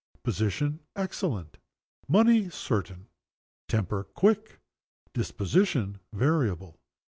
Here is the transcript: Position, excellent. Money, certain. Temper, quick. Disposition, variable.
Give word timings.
Position, 0.23 0.79
excellent. 0.95 1.59
Money, 2.07 2.49
certain. 2.49 3.05
Temper, 3.67 4.03
quick. 4.15 4.57
Disposition, 5.13 5.99
variable. 6.11 6.79